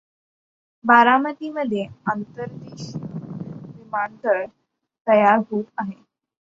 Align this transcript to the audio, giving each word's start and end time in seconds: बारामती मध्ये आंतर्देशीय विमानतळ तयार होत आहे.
बारामती 0.85 1.49
मध्ये 1.51 1.85
आंतर्देशीय 2.11 3.01
विमानतळ 3.01 4.45
तयार 5.07 5.37
होत 5.51 5.63
आहे. 5.77 6.01